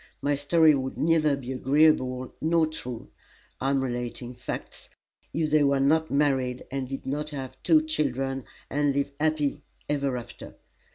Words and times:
My 0.19 0.33
story 0.33 0.73
would 0.73 0.97
neither 0.97 1.35
be 1.35 1.51
agreeable 1.53 2.33
nor 2.41 2.65
true 2.65 3.09
(I 3.59 3.69
am 3.69 3.83
relating 3.83 4.33
facts) 4.33 4.89
if 5.31 5.51
they 5.51 5.63
were 5.63 5.79
not 5.79 6.09
married, 6.09 6.65
and 6.71 6.87
did 6.89 7.05
not 7.05 7.29
have 7.29 7.61
two 7.61 7.83
children, 7.83 8.45
and 8.67 8.95
live 8.95 9.11
happy 9.19 9.61
ever 9.87 10.17
after. 10.17 10.55